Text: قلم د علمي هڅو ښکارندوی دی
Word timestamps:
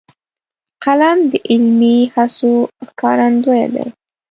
قلم 0.83 1.19
د 1.31 1.33
علمي 1.49 1.97
هڅو 2.13 2.53
ښکارندوی 2.87 3.63
دی 3.73 3.85